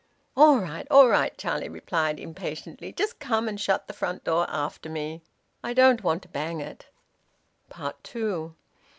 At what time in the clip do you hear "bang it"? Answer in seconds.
6.27-6.87